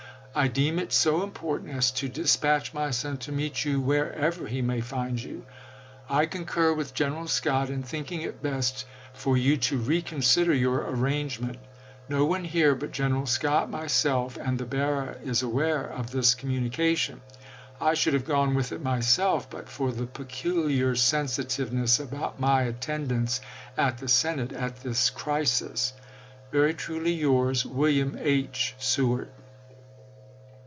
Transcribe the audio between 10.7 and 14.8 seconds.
arrangement. No one here but Gen eral Scott, myself, and the